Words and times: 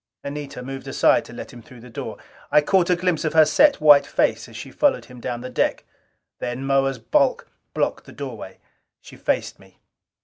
Anita 0.23 0.63
moved 0.63 0.87
aside 0.87 1.25
to 1.25 1.33
let 1.33 1.53
him 1.53 1.61
through 1.61 1.81
the 1.81 1.87
door. 1.91 2.17
I 2.51 2.61
caught 2.61 2.89
a 2.89 2.95
glimpse 2.95 3.23
of 3.23 3.33
her 3.33 3.45
set 3.45 3.79
white 3.79 4.07
face 4.07 4.49
as 4.49 4.57
she 4.57 4.71
followed 4.71 5.05
him 5.05 5.19
down 5.19 5.41
the 5.41 5.49
deck. 5.51 5.83
Then 6.39 6.65
Moa's 6.65 6.97
bulk 6.97 7.47
blocked 7.75 8.05
the 8.05 8.11
doorway. 8.11 8.57
She 8.99 9.15
faced 9.15 9.59
me. 9.59 9.77